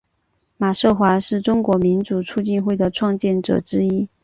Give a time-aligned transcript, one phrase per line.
[0.57, 4.09] 马寿华是中国民主促进会的创建者之一。